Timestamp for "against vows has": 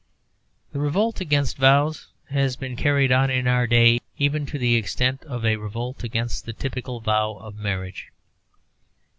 1.21-2.55